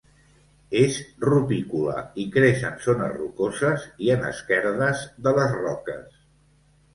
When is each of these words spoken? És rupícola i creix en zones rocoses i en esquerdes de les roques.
És 0.77 0.95
rupícola 1.25 1.97
i 2.23 2.25
creix 2.35 2.63
en 2.69 2.79
zones 2.85 3.13
rocoses 3.19 3.85
i 4.07 4.11
en 4.15 4.27
esquerdes 4.31 5.05
de 5.29 5.35
les 5.41 5.55
roques. 5.61 6.19